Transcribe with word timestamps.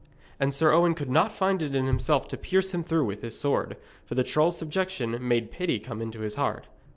And 0.39 0.51
Sir 0.51 0.71
Owen 0.71 0.95
could 0.95 1.11
not 1.11 1.31
find 1.31 1.61
it 1.61 1.75
in 1.75 1.85
himself 1.85 2.27
to 2.29 2.35
pierce 2.37 2.73
him 2.73 2.83
through 2.83 3.05
with 3.05 3.21
his 3.21 3.37
sword, 3.39 3.77
for 4.03 4.15
the 4.15 4.23
troll's 4.23 4.57
subjection 4.57 5.15
made 5.21 5.51
pity 5.51 5.79
come 5.79 6.01
into 6.01 6.21
his 6.21 6.33
heart. 6.41 6.65